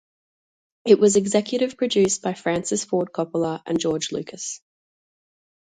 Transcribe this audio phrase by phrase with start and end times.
[0.83, 4.59] It was executive produced by Francis Ford Coppola and George Lucas.